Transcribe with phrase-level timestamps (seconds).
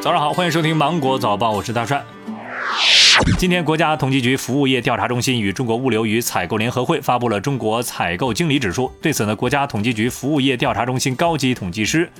[0.00, 2.02] 早上好，欢迎收听芒果早报，我是大帅。
[3.38, 8.90] 今天，国家统计局服务业调查中心与中国物流与采购联合会发布了中国采购经理指数。
[9.02, 12.10] 对此呢，国家统计局服务业调查中心高级统计师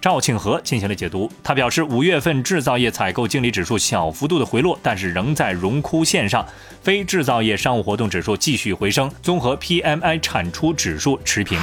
[0.00, 1.28] 赵庆和进行了解读。
[1.42, 6.46] 他表示，五月份制造业采购经理指数小幅度的回落，但是仍在荣枯线上。
[6.82, 11.58] 非制造业商务活动指数继续回升，综合 PMI 产出指数持平。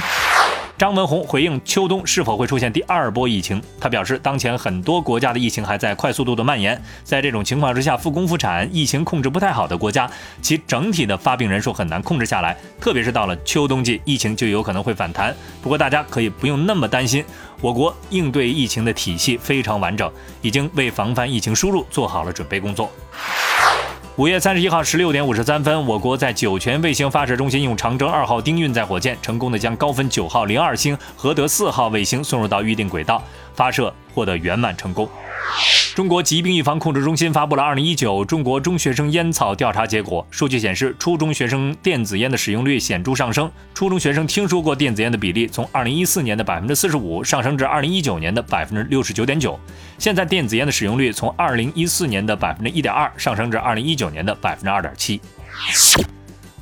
[0.82, 15.32] 张文宏回应秋冬是否会出现第二波疫情，他表示，当前很多国家的疫情还在快速度的蔓延，在这种情况之下，复工复产、疫情控制不太好的国家，其整体的发病人数很难控制下来，特别是到了秋冬季，疫情就有可能会反弹。
[15.62, 17.24] 不过大家可以不用那么担心，
[17.60, 22.90] 我国应对疫情的体系非常完整，已经为防范疫情输入做好了准备工作。
[24.16, 33.22] 五月三十一号十六点五十三分，我国在酒泉卫星发射中心用长征二号丁运载火箭成功的将高分九号零二星和德四号卫星送入到预定轨道，
[33.54, 35.08] 发射获得圆满成功。
[35.94, 40.26] 中国疾病预防控制中心发布了二零一九中国中学生烟草调查结果。
[40.30, 49.60] 数据显示，初中学生电子烟的使用率显著上升，初中学生听说过电子烟的比例从二零一四年的百分之四十五上升至二零一九年的百分之六十九点九。
[49.98, 55.20] 现在电子烟的使用率从二零一四年的百分之一点二上升至二零一九年的百分之二点七。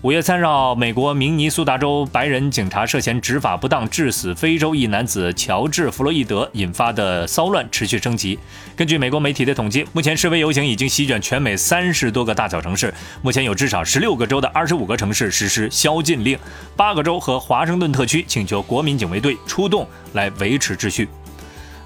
[0.02, 8.38] 五月三十号，美国明尼苏达州白人警察涉嫌执法不当致死非洲裔男子乔治·弗洛伊德引发的骚乱持续升级。
[8.74, 12.94] 根据美国媒体的统计，目前示威游行已经席卷全美三十多个大小城市。
[13.20, 16.38] 目前有至少十六个州的二十五个城市实施宵禁令，
[16.74, 21.06] 八个州和华盛顿特区请求国民警卫队出动来维持秩序。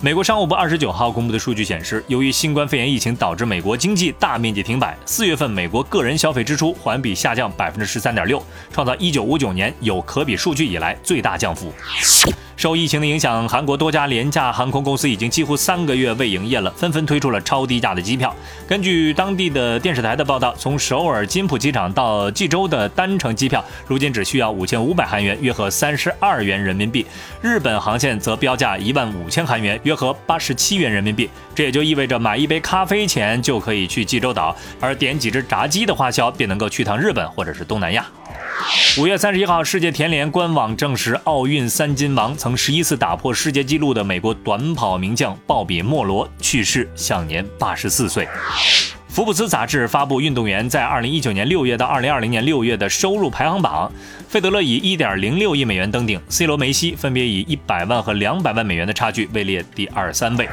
[0.04, 11.72] 美国商务部二十九号公布的数据显示，由于新冠肺炎疫情导致美国经济大面积停摆，四月份美国个人消费支出环比下降百分之十三点六，创造一九五九年有可比数据以来最大降幅。
[12.56, 18.34] 受疫情的影响，韩国多家廉价航空公司已经几乎三个月未营业了，纷纷推出了超低价的机票。
[18.66, 27.04] 根据当地的电视台的报道，从首尔金浦机场到济州的单程机票，如今只需要五千五百韩元，约合三十二元人民币。
[27.42, 31.28] 日本航线则标价一万五千韩元，约合八十七元人民币。
[31.54, 38.06] 这也就意味着买一杯咖啡钱就可以去济州岛，而点几只炸鸡的花销便能够去趟日本或者是东南亚。
[38.98, 48.28] 五月三十一号，世界田联官网证实，奥运三金王、曾十一次打破世界纪录的美国短跑名将鲍比·莫罗去世，享年八十四岁。
[49.08, 53.92] 福布斯杂志发布运动员在二零一九年六月到二零二零年六月的收入排行榜，
[54.28, 60.48] 费德勒以一点零六亿美元登顶，C 罗、梅西分别以一百万和两百万美元的差距位列第二、三位。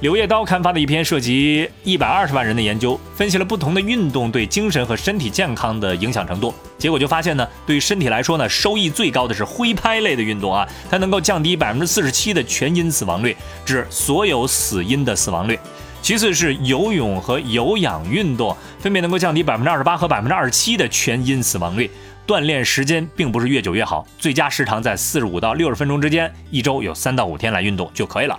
[0.00, 6.52] 柳叶刀刊发的一篇涉及一百二十万人的研究，分析了不同的运动对精神和身体健康的影响程度。
[6.76, 13.34] 结果就发现呢，对身体来说呢，收益最高的是挥拍类的运动啊，它能够降低百分之四十七的全因死亡率，
[13.64, 15.58] 指所有死因的死亡率。
[16.02, 21.90] 其次是游泳和有氧运动，分别能够降低百分之二十八和百分之二十七的全因死亡率。
[22.26, 28.38] 锻炼时间并不是越久越好，最佳时长在四十五到六十分钟之间，一周有三到五天来运动就可以了。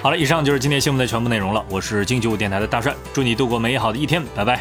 [0.00, 1.64] 好了，以上就是今天新闻的全部内容了。
[1.68, 4.60] 我是经九五电台的大帅，祝你度过美好的一天，拜拜。